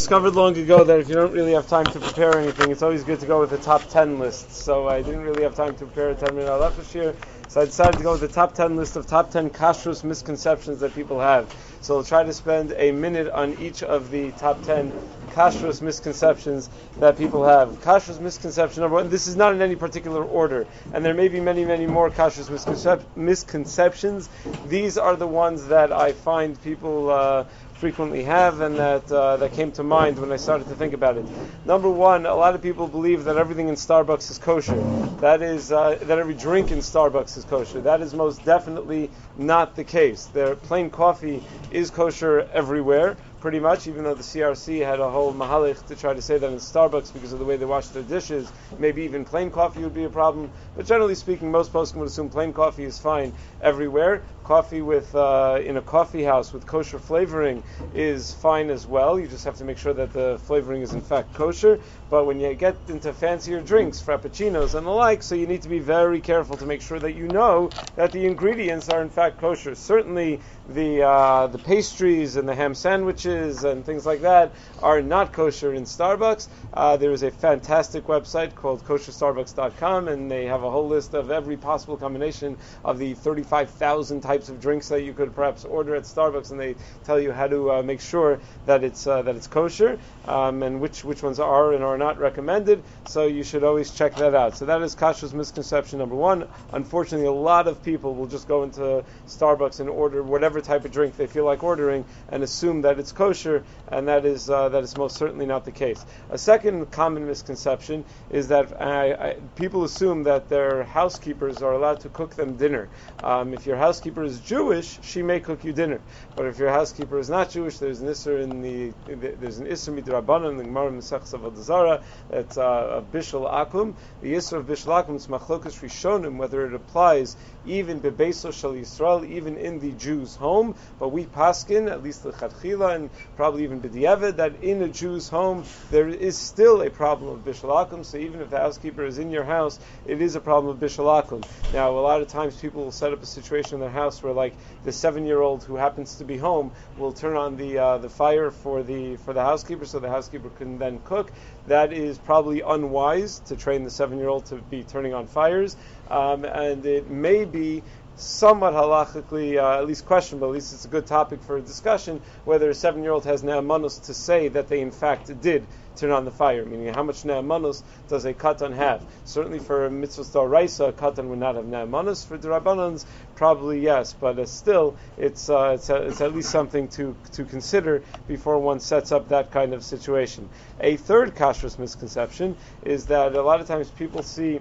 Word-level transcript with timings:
discovered 0.00 0.34
long 0.34 0.56
ago 0.56 0.82
that 0.82 0.98
if 0.98 1.10
you 1.10 1.14
don't 1.14 1.34
really 1.34 1.52
have 1.52 1.68
time 1.68 1.84
to 1.84 2.00
prepare 2.00 2.38
anything, 2.38 2.70
it's 2.70 2.80
always 2.80 3.04
good 3.04 3.20
to 3.20 3.26
go 3.26 3.38
with 3.38 3.50
the 3.50 3.58
top 3.58 3.86
10 3.90 4.18
list. 4.18 4.50
So 4.50 4.88
I 4.88 5.02
didn't 5.02 5.20
really 5.20 5.42
have 5.42 5.54
time 5.54 5.74
to 5.74 5.84
prepare 5.84 6.08
a 6.08 6.14
10 6.14 6.34
minute 6.34 6.48
alaf 6.48 6.74
this 6.76 6.94
year. 6.94 7.14
So 7.48 7.60
I 7.60 7.66
decided 7.66 7.98
to 7.98 8.02
go 8.02 8.12
with 8.12 8.22
the 8.22 8.28
top 8.28 8.54
10 8.54 8.76
list 8.76 8.96
of 8.96 9.06
top 9.06 9.30
10 9.30 9.50
kashrus 9.50 10.02
misconceptions 10.02 10.80
that 10.80 10.94
people 10.94 11.20
have. 11.20 11.54
So 11.82 11.98
I'll 11.98 12.04
try 12.04 12.24
to 12.24 12.32
spend 12.32 12.72
a 12.78 12.92
minute 12.92 13.28
on 13.28 13.58
each 13.60 13.82
of 13.82 14.10
the 14.10 14.30
top 14.32 14.62
10 14.62 14.90
kashrus 15.32 15.82
misconceptions 15.82 16.70
that 16.98 17.18
people 17.18 17.44
have. 17.44 17.68
Kashrus 17.82 18.20
misconception 18.20 18.80
number 18.80 18.96
one, 18.96 19.10
this 19.10 19.26
is 19.26 19.36
not 19.36 19.52
in 19.52 19.60
any 19.60 19.76
particular 19.76 20.24
order, 20.24 20.66
and 20.94 21.04
there 21.04 21.14
may 21.14 21.28
be 21.28 21.40
many, 21.40 21.64
many 21.64 21.86
more 21.86 22.10
kashrus 22.10 22.48
misconcep- 22.48 23.04
misconceptions. 23.16 24.28
These 24.66 24.96
are 24.96 25.16
the 25.16 25.26
ones 25.26 25.68
that 25.68 25.92
I 25.92 26.12
find 26.12 26.60
people 26.62 27.10
uh, 27.10 27.44
frequently 27.80 28.22
have 28.22 28.60
and 28.60 28.76
that 28.76 29.10
uh, 29.10 29.38
that 29.38 29.54
came 29.54 29.72
to 29.72 29.82
mind 29.82 30.18
when 30.18 30.30
I 30.30 30.36
started 30.36 30.68
to 30.68 30.74
think 30.74 30.92
about 30.92 31.16
it. 31.16 31.24
Number 31.64 31.88
one, 31.88 32.26
a 32.26 32.34
lot 32.34 32.54
of 32.54 32.60
people 32.60 32.86
believe 32.86 33.24
that 33.24 33.38
everything 33.38 33.68
in 33.68 33.74
Starbucks 33.74 34.30
is 34.30 34.36
kosher. 34.36 34.78
That 35.20 35.40
is 35.40 35.72
uh, 35.72 35.98
that 36.02 36.18
every 36.18 36.34
drink 36.34 36.72
in 36.72 36.80
Starbucks 36.80 37.38
is 37.38 37.44
kosher. 37.44 37.80
That 37.80 38.02
is 38.02 38.12
most 38.12 38.44
definitely 38.44 39.10
not 39.38 39.76
the 39.76 39.84
case. 39.84 40.26
Their 40.26 40.56
plain 40.56 40.90
coffee 40.90 41.42
is 41.70 41.90
kosher 41.90 42.46
everywhere 42.52 43.16
pretty 43.40 43.58
much, 43.58 43.86
even 43.86 44.04
though 44.04 44.14
the 44.14 44.22
CRC 44.22 44.84
had 44.84 45.00
a 45.00 45.10
whole 45.10 45.32
mahalik 45.32 45.86
to 45.86 45.96
try 45.96 46.12
to 46.12 46.20
say 46.20 46.36
that 46.36 46.46
in 46.46 46.56
Starbucks 46.56 47.12
because 47.12 47.32
of 47.32 47.38
the 47.38 47.44
way 47.44 47.56
they 47.56 47.64
wash 47.64 47.88
their 47.88 48.02
dishes, 48.02 48.52
maybe 48.78 49.02
even 49.02 49.24
plain 49.24 49.50
coffee 49.50 49.80
would 49.80 49.94
be 49.94 50.04
a 50.04 50.10
problem. 50.10 50.50
But 50.76 50.86
generally 50.86 51.14
speaking, 51.14 51.50
most 51.50 51.72
poskim 51.72 51.96
would 51.96 52.08
assume 52.08 52.28
plain 52.28 52.52
coffee 52.52 52.84
is 52.84 52.98
fine 52.98 53.32
everywhere. 53.62 54.22
Coffee 54.50 54.82
with 54.82 55.14
uh, 55.14 55.60
in 55.64 55.76
a 55.76 55.80
coffee 55.80 56.24
house 56.24 56.52
with 56.52 56.66
kosher 56.66 56.98
flavoring 56.98 57.62
is 57.94 58.34
fine 58.34 58.68
as 58.68 58.84
well. 58.84 59.16
You 59.16 59.28
just 59.28 59.44
have 59.44 59.54
to 59.58 59.64
make 59.64 59.78
sure 59.78 59.92
that 59.92 60.12
the 60.12 60.40
flavoring 60.42 60.82
is 60.82 60.92
in 60.92 61.02
fact 61.02 61.32
kosher. 61.34 61.78
But 62.10 62.24
when 62.24 62.40
you 62.40 62.52
get 62.54 62.74
into 62.88 63.12
fancier 63.12 63.60
drinks, 63.60 64.02
frappuccinos 64.02 64.74
and 64.74 64.84
the 64.84 64.90
like, 64.90 65.22
so 65.22 65.36
you 65.36 65.46
need 65.46 65.62
to 65.62 65.68
be 65.68 65.78
very 65.78 66.20
careful 66.20 66.56
to 66.56 66.66
make 66.66 66.82
sure 66.82 66.98
that 66.98 67.12
you 67.12 67.28
know 67.28 67.70
that 67.94 68.10
the 68.10 68.26
ingredients 68.26 68.88
are 68.88 69.00
in 69.02 69.08
fact 69.08 69.38
kosher. 69.38 69.76
Certainly, 69.76 70.40
the 70.68 71.00
uh, 71.00 71.46
the 71.46 71.58
pastries 71.58 72.34
and 72.34 72.48
the 72.48 72.54
ham 72.56 72.74
sandwiches 72.74 73.62
and 73.62 73.86
things 73.86 74.04
like 74.04 74.22
that 74.22 74.50
are 74.82 75.00
not 75.00 75.32
kosher 75.32 75.74
in 75.74 75.84
Starbucks. 75.84 76.48
Uh, 76.74 76.96
there 76.96 77.12
is 77.12 77.22
a 77.22 77.30
fantastic 77.30 78.06
website 78.06 78.56
called 78.56 78.84
kosherstarbucks.com, 78.84 80.08
and 80.08 80.28
they 80.28 80.46
have 80.46 80.64
a 80.64 80.70
whole 80.72 80.88
list 80.88 81.14
of 81.14 81.30
every 81.30 81.56
possible 81.56 81.96
combination 81.96 82.56
of 82.84 82.98
the 82.98 83.14
35,000 83.14 84.20
types 84.20 84.39
of 84.48 84.60
drinks 84.60 84.88
that 84.88 85.02
you 85.02 85.12
could 85.12 85.34
perhaps 85.34 85.64
order 85.64 85.94
at 85.94 86.04
Starbucks, 86.04 86.50
and 86.50 86.60
they 86.60 86.74
tell 87.04 87.20
you 87.20 87.32
how 87.32 87.46
to 87.46 87.72
uh, 87.72 87.82
make 87.82 88.00
sure 88.00 88.40
that 88.66 88.82
it's 88.84 89.06
uh, 89.06 89.22
that 89.22 89.36
it's 89.36 89.46
kosher 89.46 89.98
um, 90.26 90.62
and 90.62 90.80
which 90.80 91.04
which 91.04 91.22
ones 91.22 91.38
are 91.40 91.72
and 91.72 91.84
are 91.84 91.98
not 91.98 92.18
recommended. 92.18 92.82
So 93.06 93.26
you 93.26 93.42
should 93.42 93.64
always 93.64 93.90
check 93.90 94.16
that 94.16 94.34
out. 94.34 94.56
So 94.56 94.66
that 94.66 94.82
is 94.82 94.96
kashrus 94.96 95.32
misconception 95.32 95.98
number 95.98 96.14
one. 96.14 96.48
Unfortunately, 96.72 97.26
a 97.26 97.32
lot 97.32 97.68
of 97.68 97.82
people 97.82 98.14
will 98.14 98.26
just 98.26 98.48
go 98.48 98.62
into 98.62 99.04
Starbucks 99.26 99.80
and 99.80 99.88
order 99.88 100.22
whatever 100.22 100.60
type 100.60 100.84
of 100.84 100.92
drink 100.92 101.16
they 101.16 101.26
feel 101.26 101.44
like 101.44 101.62
ordering 101.62 102.04
and 102.30 102.42
assume 102.42 102.82
that 102.82 102.98
it's 102.98 103.12
kosher, 103.12 103.64
and 103.88 104.08
that 104.08 104.24
is 104.24 104.48
uh, 104.48 104.68
that 104.68 104.82
is 104.82 104.96
most 104.96 105.16
certainly 105.16 105.46
not 105.46 105.64
the 105.64 105.72
case. 105.72 106.04
A 106.30 106.38
second 106.38 106.90
common 106.90 107.26
misconception 107.26 108.04
is 108.30 108.48
that 108.48 108.80
I, 108.80 109.12
I, 109.12 109.36
people 109.56 109.84
assume 109.84 110.24
that 110.24 110.48
their 110.48 110.84
housekeepers 110.84 111.62
are 111.62 111.72
allowed 111.72 112.00
to 112.00 112.08
cook 112.08 112.34
them 112.34 112.56
dinner. 112.56 112.88
Um, 113.22 113.54
if 113.54 113.66
your 113.66 113.76
housekeeper 113.76 114.22
is 114.30 114.40
Jewish, 114.40 114.98
she 115.02 115.22
may 115.22 115.40
cook 115.40 115.64
you 115.64 115.72
dinner, 115.72 116.00
but 116.36 116.46
if 116.46 116.58
your 116.58 116.70
housekeeper 116.70 117.18
is 117.18 117.28
not 117.28 117.50
Jewish, 117.50 117.78
there's 117.78 118.00
an 118.00 118.08
isser 118.08 118.40
in 118.40 118.62
the 118.62 118.92
there's 119.06 119.58
an 119.58 119.66
isser 119.66 119.92
midrabanan 119.92 120.52
in 120.52 120.56
the 120.56 120.64
Gemara 120.64 120.92
Masech 120.92 121.22
Avodah 121.34 122.02
It's 122.30 122.56
uh, 122.56 122.62
of 122.62 123.12
bishul 123.12 123.50
akum. 123.50 123.94
The 124.22 124.34
isser 124.34 124.58
of 124.58 124.66
bishul 124.66 125.04
akum 125.04 125.16
is 125.16 125.26
machlokas 125.26 125.80
rishonim 125.80 126.36
whether 126.36 126.64
it 126.64 126.74
applies 126.74 127.36
even 127.66 128.00
bebeso 128.00 128.52
shal 128.52 128.72
Yisrael, 128.72 129.28
even 129.28 129.56
in 129.56 129.80
the 129.80 129.92
Jew's 129.92 130.36
home. 130.36 130.74
But 130.98 131.08
we 131.08 131.26
paskin, 131.26 131.90
at 131.90 132.02
least 132.02 132.22
the 132.22 132.32
chadchila, 132.32 132.94
and 132.94 133.10
probably 133.36 133.64
even 133.64 133.80
b'diavad, 133.80 134.36
that 134.36 134.62
in 134.62 134.82
a 134.82 134.88
Jew's 134.88 135.28
home 135.28 135.64
there 135.90 136.08
is 136.08 136.38
still 136.38 136.82
a 136.82 136.90
problem 136.90 137.34
of 137.34 137.44
bishul 137.44 137.70
akum. 137.70 138.04
So 138.04 138.16
even 138.16 138.40
if 138.40 138.50
the 138.50 138.58
housekeeper 138.58 139.04
is 139.04 139.18
in 139.18 139.30
your 139.30 139.44
house, 139.44 139.78
it 140.06 140.22
is 140.22 140.36
a 140.36 140.40
problem 140.40 140.74
of 140.74 140.80
bishul 140.80 141.22
akum. 141.22 141.44
Now, 141.72 141.90
a 141.90 142.00
lot 142.00 142.22
of 142.22 142.28
times 142.28 142.56
people 142.56 142.84
will 142.84 142.92
set 142.92 143.12
up 143.12 143.22
a 143.22 143.26
situation 143.26 143.74
in 143.74 143.80
their 143.80 143.90
house 143.90 144.09
where, 144.22 144.32
like, 144.32 144.54
the 144.84 144.92
seven-year-old 144.92 145.64
who 145.64 145.76
happens 145.76 146.16
to 146.16 146.24
be 146.24 146.36
home 146.36 146.70
will 146.98 147.12
turn 147.12 147.36
on 147.36 147.56
the 147.56 147.78
uh, 147.78 147.98
the 147.98 148.08
fire 148.08 148.50
for 148.50 148.82
the 148.82 149.16
for 149.16 149.32
the 149.32 149.42
housekeeper, 149.42 149.84
so 149.84 149.98
the 149.98 150.08
housekeeper 150.08 150.50
can 150.50 150.78
then 150.78 151.00
cook. 151.04 151.32
That 151.66 151.92
is 151.92 152.18
probably 152.18 152.60
unwise 152.60 153.38
to 153.46 153.56
train 153.56 153.84
the 153.84 153.90
seven-year-old 153.90 154.46
to 154.46 154.56
be 154.56 154.82
turning 154.82 155.14
on 155.14 155.26
fires, 155.26 155.76
um, 156.08 156.44
and 156.44 156.84
it 156.84 157.10
may 157.10 157.44
be 157.44 157.82
somewhat 158.16 158.74
halachically, 158.74 159.56
uh, 159.56 159.78
at 159.78 159.86
least 159.86 160.04
questionable, 160.04 160.48
at 160.48 160.54
least 160.54 160.74
it's 160.74 160.84
a 160.84 160.88
good 160.88 161.06
topic 161.06 161.42
for 161.42 161.56
a 161.56 161.60
discussion, 161.60 162.20
whether 162.44 162.68
a 162.68 162.74
seven 162.74 163.02
year 163.02 163.12
old 163.12 163.24
has 163.24 163.42
now 163.42 163.60
ne'amanus 163.60 164.04
to 164.06 164.14
say 164.14 164.48
that 164.48 164.68
they 164.68 164.80
in 164.80 164.90
fact 164.90 165.40
did 165.40 165.66
turn 166.00 166.10
on 166.10 166.24
the 166.24 166.30
fire, 166.30 166.64
meaning 166.64 166.92
how 166.94 167.02
much 167.02 167.24
ne'amanus 167.24 167.82
does 168.08 168.24
a 168.24 168.32
katan 168.32 168.74
have? 168.74 169.02
Certainly 169.24 169.60
for 169.60 169.86
a 169.86 169.90
mitzvah 169.90 170.46
raisa, 170.46 170.86
a 170.86 170.92
katan 170.92 171.28
would 171.28 171.38
not 171.38 171.56
have 171.56 171.66
ne'amanus. 171.66 172.26
For 172.26 172.38
drabanans, 172.38 173.04
probably 173.34 173.80
yes, 173.80 174.14
but 174.18 174.38
uh, 174.38 174.46
still, 174.46 174.96
it's, 175.18 175.50
uh, 175.50 175.72
it's, 175.74 175.90
a, 175.90 175.96
it's, 176.02 176.20
at 176.20 176.34
least 176.34 176.50
something 176.50 176.88
to, 176.88 177.14
to 177.32 177.44
consider 177.44 178.02
before 178.26 178.58
one 178.58 178.80
sets 178.80 179.12
up 179.12 179.28
that 179.28 179.50
kind 179.50 179.74
of 179.74 179.84
situation. 179.84 180.48
A 180.80 180.96
third 180.96 181.34
kashrus 181.34 181.78
misconception 181.78 182.56
is 182.82 183.06
that 183.06 183.34
a 183.34 183.42
lot 183.42 183.60
of 183.60 183.66
times 183.66 183.90
people 183.90 184.22
see 184.22 184.60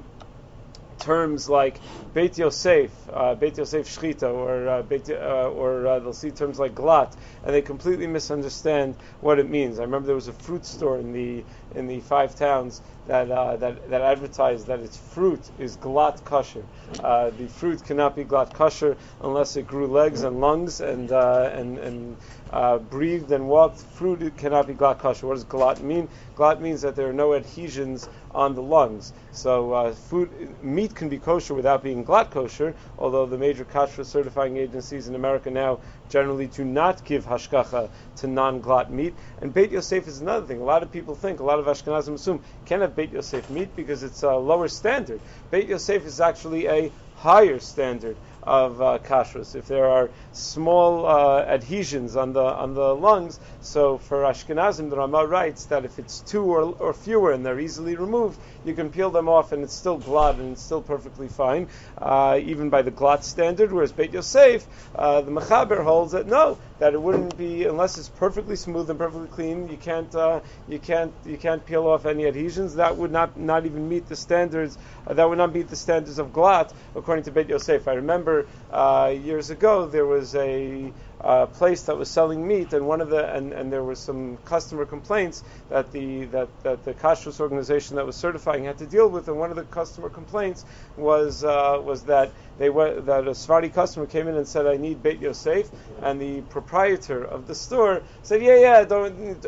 terms 0.99 1.49
like 1.49 1.79
Beit 2.13 2.37
Yosef, 2.37 2.91
uh, 3.11 3.35
Beit 3.35 3.57
Yosef 3.57 3.87
Shchita, 3.87 4.33
or 4.33 4.67
uh, 4.67 4.81
Beit, 4.83 5.09
uh, 5.09 5.49
or 5.49 5.87
uh, 5.87 5.99
they'll 5.99 6.13
see 6.13 6.31
terms 6.31 6.59
like 6.59 6.75
Glat, 6.75 7.15
and 7.43 7.53
they 7.53 7.61
completely 7.61 8.07
misunderstand 8.07 8.95
what 9.21 9.39
it 9.39 9.49
means. 9.49 9.79
I 9.79 9.83
remember 9.83 10.07
there 10.07 10.15
was 10.15 10.27
a 10.27 10.33
fruit 10.33 10.65
store 10.65 10.97
in 10.97 11.13
the 11.13 11.43
in 11.75 11.88
the 11.88 12.00
five 12.02 12.35
towns 12.35 12.81
that 13.07 13.30
uh, 13.31 13.56
that 13.57 13.90
that 13.90 14.02
advertised 14.02 14.68
that 14.68 14.80
its 14.80 14.97
fruit 14.97 15.41
is 15.57 15.75
Glat 15.78 16.24
kosher. 16.25 16.63
Uh, 17.03 17.30
the 17.31 17.47
fruit 17.47 17.84
cannot 17.84 18.16
be 18.16 18.24
Glat 18.24 18.53
kosher 18.53 18.97
unless 19.22 19.56
it 19.56 19.68
grew 19.68 19.88
legs 19.88 20.24
and 20.24 20.40
lungs 20.40 20.81
and 20.81 21.12
and 21.12 21.78
and 21.78 22.90
breathed 22.90 23.31
and 23.31 23.47
walked. 23.47 23.79
Fruit 23.79 24.35
cannot 24.38 24.68
be 24.68 24.74
Glat 24.74 25.00
kosher. 25.00 25.28
What 25.28 25.35
does 25.35 25.44
Glat 25.44 25.81
mean? 25.81 26.08
Glat 26.35 26.62
means 26.62 26.81
that 26.81 26.96
there 26.96 27.09
are 27.09 27.13
no 27.13 27.34
adhesions 27.34 28.08
on 28.31 28.56
the 28.56 28.62
lungs. 28.62 29.13
So 29.31 29.74
uh, 29.74 29.91
food 29.94 30.63
meat 30.63 30.96
can 30.96 31.09
be 31.09 31.18
kosher 31.18 31.53
without 31.53 31.84
being 31.84 32.03
glat 32.03 32.31
kosher, 32.31 32.75
although 32.97 33.25
the 33.25 33.38
major 33.38 33.66
kosher 33.66 34.03
certifying 34.03 34.58
agencies 34.58 35.08
in 35.08 35.16
America 35.16 35.50
now 35.50 35.79
generally 36.09 36.47
do 36.47 36.66
not 36.66 37.06
give 37.06 37.25
hashgacha 37.25 37.90
to 38.18 38.28
non-glat 38.28 38.92
meat. 38.92 39.14
And 39.42 39.53
Beit 39.53 39.72
Yosef 39.72 40.08
is 40.08 40.22
another 40.22 40.46
thing. 40.46 40.59
A 40.59 40.64
lot 40.64 40.84
of 40.84 40.92
people 40.92 41.16
think, 41.16 41.40
a 41.40 41.44
lot 41.44 41.59
of 41.59 41.66
Ashkenazim 41.66 42.16
assume, 42.16 42.44
can't 42.66 42.81
have 42.81 42.96
Beit 42.96 43.12
Yosef 43.12 43.50
meat 43.50 43.75
because 43.75 44.03
it's 44.03 44.24
a 44.24 44.36
lower 44.36 44.68
standard. 44.68 45.22
Beit 45.52 45.68
Yosef 45.68 46.06
is 46.06 46.20
actually 46.20 46.68
a 46.68 46.92
higher 47.16 47.59
standard 47.59 48.18
of 48.49 48.81
uh, 48.81 48.97
kashrus. 48.97 49.55
If 49.55 49.67
there 49.67 49.85
are 49.85 50.09
small 50.31 51.05
uh, 51.05 51.41
adhesions 51.41 52.15
on 52.15 52.33
the 52.33 52.43
on 52.43 52.73
the 52.73 52.95
lungs, 52.95 53.39
so 53.61 53.99
for 53.99 54.23
Ashkenazim, 54.23 54.89
the 54.89 54.97
Rama 54.97 55.27
writes 55.27 55.65
that 55.65 55.85
if 55.85 55.99
it's 55.99 56.21
two 56.21 56.43
or, 56.43 56.75
or 56.79 56.93
fewer 56.93 57.31
and 57.31 57.45
they're 57.45 57.59
easily 57.59 57.95
removed, 57.95 58.39
you 58.65 58.73
can 58.73 58.89
peel 58.89 59.11
them 59.11 59.29
off 59.29 59.51
and 59.51 59.63
it's 59.63 59.73
still 59.73 59.99
glat 59.99 60.35
and 60.35 60.53
it's 60.53 60.63
still 60.63 60.81
perfectly 60.81 61.27
fine, 61.27 61.67
uh, 61.99 62.39
even 62.41 62.71
by 62.71 62.81
the 62.81 62.91
glat 62.91 63.23
standard. 63.23 63.71
Whereas 63.71 63.91
Beit 63.91 64.13
Yosef, 64.13 64.66
uh, 64.95 65.21
the 65.21 65.31
Mechaber 65.31 65.83
holds 65.83 66.13
that 66.13 66.25
no, 66.25 66.57
that 66.79 66.94
it 66.94 67.01
wouldn't 67.01 67.38
be 67.38 67.66
unless 67.66 67.97
it's 67.97 68.09
perfectly 68.09 68.56
smooth 68.56 68.90
and 68.90 68.97
perfectly 68.97 69.28
clean. 69.28 69.67
You 69.69 69.78
can't 69.78 70.13
uh, 70.16 70.40
you 70.67 70.79
can't 70.79 71.13
you 71.25 71.37
can't 71.37 71.64
peel 71.66 71.85
off 71.87 72.05
any 72.05 72.26
adhesions. 72.26 72.76
That 72.76 72.97
would 72.97 73.11
not 73.11 73.37
not 73.37 73.66
even 73.66 73.87
meet 73.87 74.08
the 74.08 74.16
standards. 74.16 74.78
Uh, 75.05 75.14
that 75.14 75.29
would 75.29 75.37
not 75.37 75.53
meet 75.53 75.70
the 75.70 75.76
standards 75.76 76.20
of 76.20 76.34
glat 76.34 76.73
according 76.96 77.26
to 77.26 77.31
Beit 77.31 77.49
Yosef. 77.49 77.87
I 77.87 77.93
remember 77.93 78.47
uh, 78.72 79.14
years 79.16 79.49
ago 79.49 79.85
there 79.85 80.05
was 80.05 80.35
a 80.35 80.91
uh, 81.21 81.45
place 81.47 81.83
that 81.83 81.97
was 81.97 82.09
selling 82.09 82.47
meat, 82.47 82.73
and 82.73 82.87
one 82.87 83.01
of 83.01 83.09
the 83.09 83.33
and, 83.33 83.53
and 83.53 83.71
there 83.71 83.83
was 83.83 83.99
some 83.99 84.37
customer 84.45 84.85
complaints 84.85 85.43
that 85.69 85.91
the 85.91 86.25
that, 86.25 86.47
that 86.63 86.83
the 86.85 86.93
kashrus 86.93 87.39
organization 87.39 87.97
that 87.97 88.05
was 88.05 88.16
certifying 88.16 88.63
had 88.63 88.77
to 88.77 88.85
deal 88.85 89.09
with, 89.09 89.27
and 89.27 89.37
one 89.37 89.49
of 89.49 89.55
the 89.55 89.63
customer 89.63 90.09
complaints 90.09 90.66
was 90.97 91.43
uh, 91.43 91.79
was 91.83 92.03
that 92.03 92.31
they 92.57 92.69
were 92.69 93.01
that 93.01 93.27
a 93.27 93.35
Sephardi 93.35 93.69
customer 93.69 94.05
came 94.05 94.27
in 94.27 94.35
and 94.35 94.47
said, 94.47 94.66
"I 94.66 94.77
need 94.77 95.03
Beit 95.03 95.19
Yosef," 95.19 95.69
and 96.01 96.21
the 96.21 96.41
proprietor 96.41 97.23
of 97.23 97.47
the 97.47 97.55
store 97.55 98.01
said, 98.23 98.41
"Yeah, 98.41 98.55
yeah." 98.55 98.83
Don't, 98.85 99.41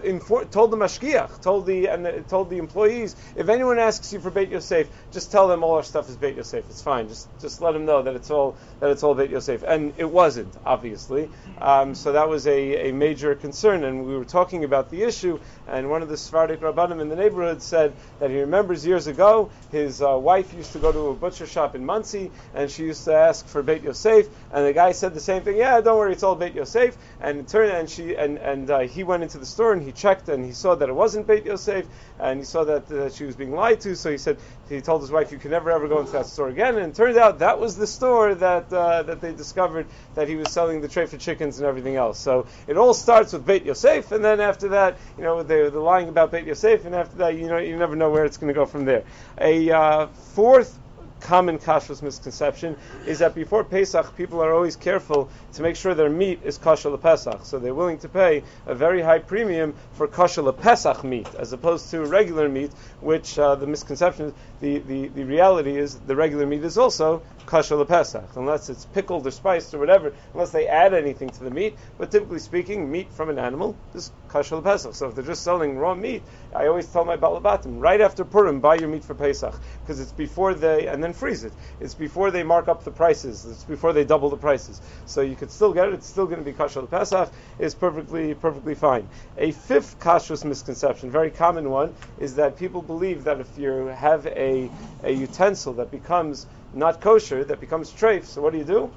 told 0.51 0.71
the 0.71 0.77
mashgiach, 0.77 1.41
told 1.41 1.65
the 1.65 1.87
and 1.87 2.27
told 2.27 2.49
the 2.49 2.57
employees, 2.57 3.15
if 3.35 3.49
anyone 3.49 3.79
asks 3.79 4.11
you 4.11 4.19
for 4.19 4.29
Beit 4.29 4.49
Yosef, 4.49 4.89
just 5.11 5.31
tell 5.31 5.47
them 5.47 5.63
all 5.63 5.75
our 5.75 5.83
stuff 5.83 6.09
is 6.09 6.17
Beit 6.17 6.35
Yosef. 6.35 6.65
It's 6.69 6.81
fine. 6.81 7.07
Just 7.07 7.27
just 7.39 7.61
let 7.61 7.71
them 7.71 7.85
know 7.85 8.03
that 8.03 8.15
it's 8.15 8.29
all 8.29 8.55
that 8.79 8.89
it's 8.89 9.03
all 9.03 9.15
Beit 9.15 9.29
Yosef, 9.29 9.63
and 9.63 9.93
it 9.97 10.09
wasn't 10.09 10.53
obviously. 10.65 11.29
Um, 11.61 11.93
so 11.93 12.13
that 12.13 12.27
was 12.27 12.47
a, 12.47 12.89
a 12.89 12.91
major 12.91 13.35
concern, 13.35 13.83
and 13.83 14.05
we 14.07 14.17
were 14.17 14.25
talking 14.25 14.63
about 14.63 14.89
the 14.89 15.03
issue. 15.03 15.39
And 15.67 15.89
one 15.89 16.01
of 16.01 16.09
the 16.09 16.17
Sephardic 16.17 16.59
rabbanim 16.61 16.99
in 16.99 17.07
the 17.07 17.15
neighborhood 17.15 17.61
said 17.61 17.93
that 18.19 18.31
he 18.31 18.39
remembers 18.39 18.85
years 18.85 19.05
ago 19.07 19.51
his 19.71 20.01
uh, 20.01 20.17
wife 20.17 20.53
used 20.53 20.73
to 20.73 20.79
go 20.79 20.91
to 20.91 21.07
a 21.09 21.13
butcher 21.13 21.45
shop 21.45 21.75
in 21.75 21.85
Monsey, 21.85 22.31
and 22.55 22.69
she 22.69 22.83
used 22.83 23.05
to 23.05 23.13
ask 23.13 23.45
for 23.47 23.61
Beit 23.61 23.83
Yosef, 23.83 24.27
and 24.51 24.65
the 24.65 24.73
guy 24.73 24.91
said 24.91 25.13
the 25.13 25.19
same 25.19 25.43
thing. 25.43 25.57
Yeah, 25.57 25.79
don't 25.81 25.97
worry, 25.97 26.13
it's 26.13 26.23
all 26.23 26.35
Beit 26.35 26.55
Yosef. 26.55 26.97
And 27.21 27.39
it 27.39 27.47
turned, 27.47 27.71
and 27.71 27.89
she 27.89 28.15
and 28.15 28.39
and 28.39 28.69
uh, 28.69 28.79
he 28.79 29.03
went 29.03 29.21
into 29.21 29.37
the 29.37 29.45
store 29.45 29.73
and 29.73 29.83
he 29.83 29.91
checked, 29.91 30.29
and 30.29 30.43
he 30.43 30.53
saw 30.53 30.73
that 30.75 30.89
it 30.89 30.93
wasn't 30.93 31.27
Beit 31.27 31.45
Yosef, 31.45 31.85
and 32.19 32.39
he 32.39 32.45
saw 32.45 32.63
that 32.63 32.89
uh, 32.91 33.09
she 33.11 33.25
was 33.25 33.35
being 33.35 33.51
lied 33.51 33.81
to. 33.81 33.95
So 33.95 34.09
he 34.09 34.17
said 34.17 34.37
he 34.67 34.81
told 34.81 35.01
his 35.01 35.11
wife, 35.11 35.31
"You 35.31 35.37
can 35.37 35.51
never 35.51 35.69
ever 35.69 35.87
go 35.87 35.99
into 35.99 36.13
that 36.13 36.25
store 36.25 36.49
again." 36.49 36.75
And 36.77 36.91
it 36.91 36.95
turned 36.95 37.17
out 37.17 37.39
that 37.39 37.59
was 37.59 37.77
the 37.77 37.87
store 37.87 38.33
that 38.35 38.73
uh, 38.73 39.03
that 39.03 39.21
they 39.21 39.33
discovered 39.33 39.85
that 40.15 40.27
he 40.27 40.35
was 40.35 40.51
selling 40.51 40.81
the 40.81 40.87
treif 40.87 41.13
and 41.59 41.67
everything 41.67 41.95
else. 41.95 42.19
So 42.19 42.47
it 42.67 42.77
all 42.77 42.93
starts 42.93 43.33
with 43.33 43.45
Beit 43.45 43.65
Yosef, 43.65 44.11
and 44.11 44.23
then 44.23 44.39
after 44.39 44.69
that, 44.69 44.97
you 45.17 45.23
know, 45.23 45.43
they're, 45.43 45.69
they're 45.69 45.81
lying 45.81 46.09
about 46.09 46.31
Beit 46.31 46.45
Yosef, 46.45 46.85
and 46.85 46.95
after 46.95 47.17
that, 47.17 47.35
you 47.35 47.47
know, 47.47 47.57
you 47.57 47.77
never 47.77 47.95
know 47.95 48.09
where 48.09 48.25
it's 48.25 48.37
going 48.37 48.47
to 48.47 48.53
go 48.53 48.65
from 48.65 48.85
there. 48.85 49.03
A 49.39 49.71
uh, 49.71 50.07
fourth 50.07 50.80
common 51.21 51.59
kashrus 51.59 52.01
misconception 52.01 52.75
is 53.05 53.19
that 53.19 53.33
before 53.33 53.63
Pesach, 53.63 54.15
people 54.17 54.41
are 54.41 54.53
always 54.53 54.75
careful 54.75 55.29
to 55.53 55.61
make 55.61 55.75
sure 55.75 55.93
their 55.93 56.09
meat 56.09 56.39
is 56.43 56.57
kosher 56.57 56.95
Pesach. 56.97 57.45
So 57.45 57.59
they're 57.59 57.73
willing 57.73 57.99
to 57.99 58.09
pay 58.09 58.43
a 58.65 58.75
very 58.75 59.01
high 59.01 59.19
premium 59.19 59.73
for 59.93 60.07
kosher 60.07 60.51
Pesach 60.51 61.03
meat, 61.03 61.27
as 61.35 61.53
opposed 61.53 61.89
to 61.91 62.05
regular 62.05 62.49
meat, 62.49 62.71
which 62.99 63.37
uh, 63.39 63.55
the 63.55 63.67
misconception 63.67 64.27
is, 64.27 64.33
the, 64.59 64.79
the, 64.79 65.07
the 65.09 65.23
reality 65.23 65.77
is 65.77 65.99
the 65.99 66.15
regular 66.15 66.45
meat 66.45 66.63
is 66.63 66.77
also 66.77 67.21
kosher 67.45 67.83
Pesach, 67.85 68.35
unless 68.35 68.69
it's 68.69 68.85
pickled 68.85 69.25
or 69.25 69.31
spiced 69.31 69.73
or 69.73 69.79
whatever, 69.79 70.13
unless 70.33 70.51
they 70.51 70.67
add 70.67 70.93
anything 70.93 71.29
to 71.29 71.43
the 71.43 71.51
meat. 71.51 71.77
But 71.97 72.11
typically 72.11 72.39
speaking, 72.39 72.91
meat 72.91 73.11
from 73.13 73.29
an 73.29 73.39
animal 73.39 73.75
is 73.93 74.11
kosher 74.31 74.61
Pesach. 74.61 74.95
So 74.95 75.09
if 75.09 75.15
they're 75.15 75.23
just 75.23 75.43
selling 75.43 75.77
raw 75.77 75.93
meat, 75.93 76.23
I 76.55 76.67
always 76.67 76.87
tell 76.87 77.05
my 77.05 77.17
balabatim, 77.17 77.81
right 77.81 78.01
after 78.01 78.23
Purim, 78.23 78.59
buy 78.59 78.75
your 78.75 78.87
meat 78.87 79.03
for 79.03 79.13
Pesach, 79.13 79.53
because 79.81 79.99
it's 79.99 80.11
before 80.11 80.53
they, 80.53 80.87
and 80.87 81.03
then 81.03 81.13
freeze 81.13 81.43
it. 81.43 81.53
It's 81.79 81.93
before 81.93 82.31
they 82.31 82.43
mark 82.43 82.67
up 82.67 82.83
the 82.83 82.91
prices. 82.91 83.45
It's 83.45 83.63
before 83.63 83.93
they 83.93 84.05
double 84.05 84.29
the 84.29 84.37
prices. 84.37 84.81
So 85.05 85.21
you 85.21 85.35
could 85.35 85.51
still 85.51 85.73
get 85.73 85.89
it. 85.89 85.93
It's 85.93 86.07
still 86.07 86.25
going 86.25 86.39
to 86.39 86.45
be 86.45 86.53
kosher 86.53 86.81
Pesach. 86.83 87.31
It's 87.59 87.75
perfectly, 87.75 88.33
perfectly 88.33 88.75
fine. 88.75 89.07
A 89.37 89.51
fifth 89.51 89.99
kashrus 89.99 90.45
misconception, 90.45 91.11
very 91.11 91.31
common 91.31 91.69
one, 91.69 91.93
is 92.19 92.35
that 92.35 92.57
people 92.57 92.81
believe 92.81 93.25
that 93.25 93.39
if 93.39 93.57
you 93.57 93.87
have 93.87 94.25
a, 94.27 94.69
a 95.03 95.11
utensil 95.11 95.73
that 95.73 95.91
becomes 95.91 96.47
not 96.73 97.01
kosher, 97.01 97.43
that 97.43 97.59
becomes 97.59 97.91
treif, 97.91 98.25
so 98.25 98.41
what 98.41 98.53
do 98.53 98.59
you 98.59 98.63
do? 98.63 98.91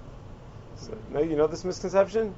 So, 0.77 0.97
no, 1.13 1.21
you 1.21 1.37
know 1.37 1.47
this 1.47 1.65
misconception? 1.65 2.35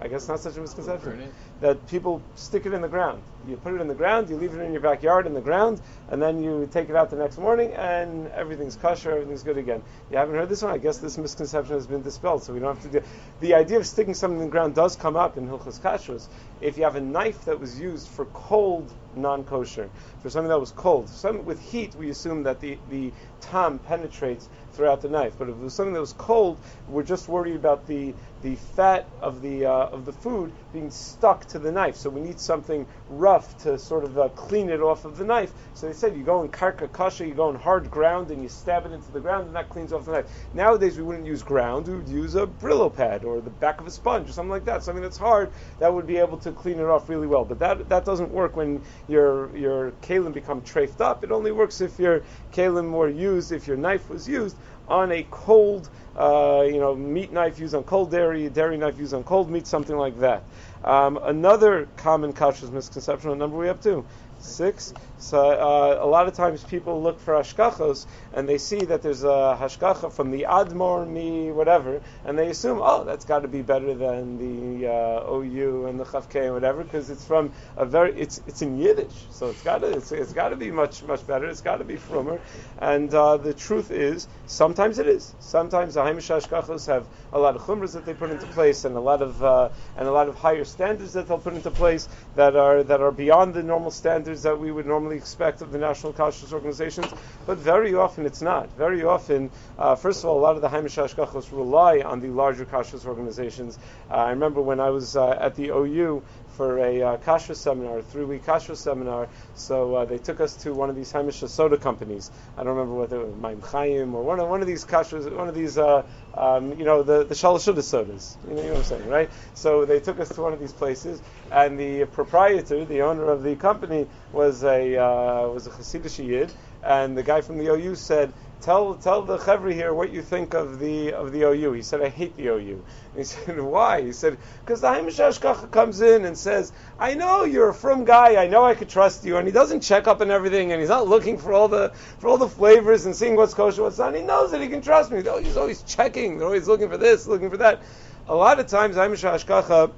I 0.00 0.08
guess 0.08 0.28
not 0.28 0.40
such 0.40 0.56
a 0.56 0.60
misconception. 0.60 1.32
That 1.60 1.86
people 1.88 2.22
stick 2.34 2.66
it 2.66 2.74
in 2.74 2.82
the 2.82 2.88
ground. 2.88 3.22
You 3.48 3.56
put 3.56 3.74
it 3.74 3.80
in 3.80 3.88
the 3.88 3.94
ground, 3.94 4.28
you 4.28 4.36
leave 4.36 4.54
it 4.54 4.60
in 4.60 4.72
your 4.72 4.82
backyard 4.82 5.26
in 5.26 5.32
the 5.32 5.40
ground, 5.40 5.80
and 6.10 6.20
then 6.20 6.42
you 6.42 6.68
take 6.70 6.90
it 6.90 6.96
out 6.96 7.10
the 7.10 7.16
next 7.16 7.38
morning, 7.38 7.72
and 7.72 8.28
everything's 8.28 8.76
kosher, 8.76 9.12
everything's 9.12 9.42
good 9.42 9.56
again. 9.56 9.82
You 10.10 10.18
haven't 10.18 10.34
heard 10.34 10.48
this 10.48 10.62
one? 10.62 10.72
I 10.72 10.78
guess 10.78 10.98
this 10.98 11.16
misconception 11.16 11.74
has 11.74 11.86
been 11.86 12.02
dispelled, 12.02 12.42
so 12.42 12.52
we 12.52 12.60
don't 12.60 12.74
have 12.74 12.92
to 12.92 13.00
do. 13.00 13.06
The 13.40 13.54
idea 13.54 13.78
of 13.78 13.86
sticking 13.86 14.14
something 14.14 14.38
in 14.38 14.46
the 14.46 14.50
ground 14.50 14.74
does 14.74 14.96
come 14.96 15.16
up 15.16 15.38
in 15.38 15.48
Hilchas 15.48 15.80
Kashrus. 15.80 16.28
If 16.60 16.76
you 16.76 16.84
have 16.84 16.96
a 16.96 17.00
knife 17.00 17.46
that 17.46 17.58
was 17.58 17.80
used 17.80 18.08
for 18.08 18.26
cold 18.26 18.92
non-kosher, 19.16 19.88
for 20.22 20.30
something 20.30 20.48
that 20.48 20.60
was 20.60 20.72
cold, 20.72 21.08
some 21.08 21.44
with 21.44 21.60
heat, 21.60 21.94
we 21.94 22.10
assume 22.10 22.42
that 22.44 22.60
the 22.60 22.78
the 22.90 23.12
tam 23.40 23.78
penetrates 23.78 24.48
throughout 24.72 25.00
the 25.00 25.08
knife. 25.08 25.34
But 25.38 25.48
if 25.48 25.56
it 25.56 25.60
was 25.60 25.74
something 25.74 25.94
that 25.94 26.00
was 26.00 26.12
cold, 26.12 26.58
we're 26.88 27.02
just 27.02 27.28
worried 27.28 27.56
about 27.56 27.86
the 27.86 28.14
the 28.42 28.54
fat 28.54 29.08
of 29.20 29.40
the 29.40 29.66
uh, 29.66 29.86
of 29.88 30.04
the 30.04 30.12
food 30.12 30.52
being 30.72 30.90
stuck 30.90 31.46
to 31.46 31.58
the 31.58 31.72
knife. 31.72 31.96
So 31.96 32.10
we 32.10 32.20
need 32.20 32.38
something 32.38 32.86
rough 33.08 33.56
to 33.64 33.78
sort 33.78 34.04
of 34.04 34.18
uh, 34.18 34.28
clean 34.30 34.68
it 34.68 34.80
off 34.80 35.04
of 35.04 35.16
the 35.16 35.24
knife. 35.24 35.52
So 35.74 35.86
they 35.86 35.92
said 35.94 36.16
you 36.16 36.22
go 36.22 36.42
in 36.42 36.50
karka 36.50 36.92
kasha, 36.92 37.26
you 37.26 37.34
go 37.34 37.48
in 37.50 37.56
hard 37.56 37.90
ground, 37.90 38.30
and 38.30 38.42
you 38.42 38.48
stab 38.48 38.86
it 38.86 38.92
into 38.92 39.10
the 39.10 39.20
ground, 39.20 39.46
and 39.46 39.56
that 39.56 39.68
cleans 39.70 39.92
off 39.92 40.04
the 40.04 40.12
knife. 40.12 40.26
Nowadays 40.52 40.96
we 40.96 41.02
wouldn't 41.02 41.26
use 41.26 41.42
ground; 41.42 41.88
we 41.88 41.96
would 41.96 42.08
use 42.08 42.34
a 42.34 42.46
Brillo 42.46 42.94
pad 42.94 43.24
or 43.24 43.40
the 43.40 43.50
back 43.50 43.80
of 43.80 43.86
a 43.86 43.90
sponge 43.90 44.28
or 44.28 44.32
something 44.32 44.50
like 44.50 44.66
that. 44.66 44.82
Something 44.82 45.02
that's 45.02 45.16
hard 45.16 45.50
that 45.78 45.92
would 45.92 46.06
be 46.06 46.18
able 46.18 46.38
to 46.38 46.52
clean 46.52 46.78
it 46.78 46.84
off 46.84 47.08
really 47.08 47.26
well. 47.26 47.44
But 47.44 47.58
that 47.60 47.88
that 47.88 48.04
doesn't 48.04 48.30
work 48.30 48.56
when 48.56 48.82
your 49.08 49.54
your 49.56 49.92
kalim 50.02 50.32
become 50.32 50.62
trafed 50.62 51.00
up. 51.00 51.24
It 51.24 51.30
only 51.30 51.52
works 51.52 51.80
if 51.80 51.98
your 51.98 52.22
kalim 52.52 52.92
were 52.92 53.08
used, 53.08 53.52
if 53.52 53.66
your 53.66 53.76
knife 53.76 54.08
was 54.10 54.28
used 54.28 54.56
on 54.88 55.12
a 55.12 55.26
cold, 55.30 55.88
uh, 56.16 56.64
you 56.66 56.78
know, 56.78 56.94
meat 56.94 57.32
knife 57.32 57.58
used 57.58 57.74
on 57.74 57.84
cold 57.84 58.10
dairy, 58.10 58.48
dairy 58.48 58.76
knife 58.76 58.98
used 58.98 59.14
on 59.14 59.24
cold 59.24 59.50
meat, 59.50 59.66
something 59.66 59.96
like 59.96 60.18
that. 60.20 60.44
Um, 60.84 61.18
another 61.22 61.88
common 61.96 62.32
kashrus 62.32 62.70
misconception, 62.70 63.30
what 63.30 63.38
number 63.38 63.56
we 63.56 63.68
up 63.68 63.82
to? 63.82 64.04
Six. 64.38 64.92
So 65.18 65.50
uh, 65.50 65.98
a 66.02 66.06
lot 66.06 66.28
of 66.28 66.34
times 66.34 66.62
people 66.62 67.02
look 67.02 67.18
for 67.20 67.34
hashkachos 67.34 68.06
and 68.34 68.46
they 68.46 68.58
see 68.58 68.80
that 68.80 69.00
there's 69.00 69.24
a 69.24 69.56
hashkacha 69.58 70.12
from 70.12 70.30
the 70.30 70.46
Admor 70.48 71.08
me 71.08 71.50
whatever, 71.50 72.02
and 72.24 72.38
they 72.38 72.48
assume, 72.48 72.80
oh, 72.82 73.04
that's 73.04 73.24
got 73.24 73.40
to 73.40 73.48
be 73.48 73.62
better 73.62 73.94
than 73.94 74.36
the 74.38 74.86
uh, 74.86 75.32
OU 75.32 75.86
and 75.86 75.98
the 75.98 76.04
Kof-K 76.04 76.46
and 76.46 76.54
whatever 76.54 76.84
because 76.84 77.08
it's 77.08 77.24
from 77.24 77.50
a 77.76 77.86
very 77.86 78.12
it's 78.18 78.42
it's 78.46 78.60
in 78.60 78.78
Yiddish, 78.78 79.24
so 79.30 79.48
it's 79.48 79.62
got 79.62 79.78
to 79.78 79.88
it's, 79.88 80.12
it's 80.12 80.32
got 80.34 80.50
to 80.50 80.56
be 80.56 80.70
much 80.70 81.02
much 81.04 81.26
better. 81.26 81.46
It's 81.46 81.62
got 81.62 81.78
to 81.78 81.84
be 81.84 81.96
frumer, 81.96 82.38
and 82.78 83.12
uh, 83.14 83.38
the 83.38 83.54
truth 83.54 83.90
is 83.90 84.28
sometimes 84.46 84.98
it 84.98 85.06
is. 85.06 85.34
Sometimes 85.40 85.94
the 85.94 86.00
Haimish 86.00 86.28
hashkachos 86.28 86.86
have 86.88 87.06
a 87.32 87.38
lot 87.38 87.56
of 87.56 87.62
chumras 87.62 87.94
that 87.94 88.04
they 88.04 88.14
put 88.14 88.30
into 88.30 88.46
place 88.46 88.84
and 88.84 88.94
a 88.96 89.00
lot 89.00 89.22
of 89.22 89.42
uh, 89.42 89.70
and 89.96 90.06
a 90.06 90.12
lot 90.12 90.28
of 90.28 90.34
higher 90.34 90.64
standards 90.64 91.14
that 91.14 91.26
they'll 91.26 91.38
put 91.38 91.54
into 91.54 91.70
place 91.70 92.06
that 92.34 92.54
are 92.54 92.82
that 92.82 93.00
are 93.00 93.12
beyond 93.12 93.54
the 93.54 93.62
normal 93.62 93.90
standards 93.90 94.42
that 94.42 94.58
we 94.58 94.70
would 94.70 94.86
normally 94.86 95.05
normally 95.06 95.18
expect 95.18 95.62
of 95.62 95.70
the 95.70 95.78
national 95.78 96.12
kashrus 96.12 96.52
organizations, 96.52 97.06
but 97.46 97.58
very 97.58 97.94
often 97.94 98.26
it's 98.26 98.42
not. 98.42 98.68
Very 98.76 99.04
often, 99.04 99.50
uh, 99.78 99.94
first 99.94 100.24
of 100.24 100.28
all, 100.28 100.36
a 100.36 100.42
lot 100.42 100.56
of 100.56 100.62
the 100.62 100.68
Haimish 100.68 100.96
Hashkachos 101.00 101.52
rely 101.52 102.00
on 102.00 102.18
the 102.18 102.26
larger 102.26 102.64
kashrus 102.64 103.06
organizations. 103.06 103.78
Uh, 104.10 104.14
I 104.14 104.30
remember 104.30 104.60
when 104.60 104.80
I 104.80 104.90
was 104.90 105.16
uh, 105.16 105.30
at 105.30 105.54
the 105.54 105.68
OU, 105.68 106.24
for 106.56 106.78
a 106.78 107.02
uh, 107.02 107.38
seminar, 107.38 107.98
a 107.98 108.02
three-week 108.02 108.46
kasha 108.46 108.74
seminar. 108.74 109.28
So 109.54 109.94
uh, 109.94 110.04
they 110.06 110.18
took 110.18 110.40
us 110.40 110.56
to 110.62 110.72
one 110.72 110.88
of 110.88 110.96
these 110.96 111.12
Heimish 111.12 111.46
soda 111.48 111.76
companies. 111.76 112.30
I 112.56 112.64
don't 112.64 112.74
remember 112.76 112.94
whether 112.94 113.20
it 113.20 113.26
was 113.26 113.36
Mayim 113.36 113.62
Chaim 113.62 114.14
or 114.14 114.22
one 114.22 114.40
of 114.40 114.48
one 114.48 114.62
of 114.62 114.66
these 114.66 114.84
kashas, 114.84 115.30
one 115.36 115.48
of 115.48 115.54
these, 115.54 115.76
uh, 115.76 116.02
um, 116.34 116.78
you 116.78 116.84
know, 116.84 117.02
the 117.02 117.24
the 117.24 117.34
Shalashuda 117.34 117.82
sodas. 117.82 118.38
You 118.48 118.54
know, 118.54 118.62
you 118.62 118.68
know, 118.68 118.74
what 118.74 118.78
I'm 118.78 118.84
saying, 118.84 119.08
right? 119.08 119.30
So 119.54 119.84
they 119.84 120.00
took 120.00 120.18
us 120.18 120.30
to 120.30 120.42
one 120.42 120.54
of 120.54 120.60
these 120.60 120.72
places, 120.72 121.20
and 121.52 121.78
the 121.78 122.06
proprietor, 122.06 122.84
the 122.84 123.02
owner 123.02 123.30
of 123.30 123.42
the 123.42 123.54
company, 123.56 124.06
was 124.32 124.64
a 124.64 124.96
uh, 124.96 125.48
was 125.48 125.66
a 125.66 125.70
Hasidic 125.70 126.24
Yid, 126.26 126.50
and 126.82 127.18
the 127.18 127.22
guy 127.22 127.42
from 127.42 127.58
the 127.58 127.70
OU 127.70 127.96
said 127.96 128.32
tell 128.66 128.96
tell 128.96 129.22
the 129.22 129.38
chevri 129.38 129.72
here 129.72 129.94
what 129.94 130.10
you 130.10 130.20
think 130.20 130.52
of 130.52 130.80
the 130.80 131.12
of 131.12 131.30
the 131.30 131.42
OU. 131.42 131.72
He 131.72 131.82
said, 131.82 132.02
I 132.02 132.08
hate 132.08 132.36
the 132.36 132.48
OU. 132.48 132.84
And 133.12 133.16
he 133.16 133.22
said, 133.24 133.60
why? 133.60 134.02
He 134.02 134.12
said, 134.12 134.36
because 134.60 134.80
the 134.80 134.88
Haimish 134.88 135.20
Ashkacha 135.20 135.70
comes 135.70 136.00
in 136.00 136.24
and 136.24 136.36
says, 136.36 136.72
I 136.98 137.14
know 137.14 137.44
you're 137.44 137.68
a 137.68 137.74
frum 137.74 138.04
guy. 138.04 138.42
I 138.42 138.48
know 138.48 138.64
I 138.64 138.74
could 138.74 138.88
trust 138.88 139.24
you. 139.24 139.36
And 139.36 139.46
he 139.46 139.52
doesn't 139.52 139.82
check 139.82 140.08
up 140.08 140.20
on 140.20 140.32
everything, 140.32 140.72
and 140.72 140.80
he's 140.80 140.90
not 140.90 141.06
looking 141.06 141.38
for 141.38 141.52
all 141.52 141.68
the 141.68 141.92
for 142.18 142.26
all 142.26 142.38
the 142.38 142.48
flavors 142.48 143.06
and 143.06 143.14
seeing 143.14 143.36
what's 143.36 143.54
kosher, 143.54 143.82
what's 143.82 143.98
not. 143.98 144.16
He 144.16 144.22
knows 144.22 144.50
that 144.50 144.60
he 144.60 144.66
can 144.66 144.82
trust 144.82 145.12
me. 145.12 145.22
He's 145.42 145.56
always 145.56 145.82
checking. 145.82 146.38
They're 146.38 146.48
always 146.48 146.66
looking 146.66 146.88
for 146.88 146.98
this, 146.98 147.28
looking 147.28 147.50
for 147.50 147.58
that. 147.58 147.82
A 148.28 148.34
lot 148.34 148.58
of 148.58 148.66
times, 148.66 148.96
Haimish 148.96 149.22
Ashkacha 149.22 149.92